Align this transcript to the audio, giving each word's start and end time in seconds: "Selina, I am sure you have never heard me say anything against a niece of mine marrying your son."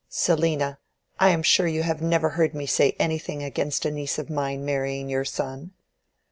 "Selina, 0.09 0.79
I 1.19 1.29
am 1.29 1.43
sure 1.43 1.67
you 1.67 1.83
have 1.83 2.01
never 2.01 2.29
heard 2.29 2.55
me 2.55 2.65
say 2.65 2.95
anything 2.97 3.43
against 3.43 3.85
a 3.85 3.91
niece 3.91 4.17
of 4.17 4.31
mine 4.31 4.65
marrying 4.65 5.09
your 5.11 5.25
son." 5.25 5.73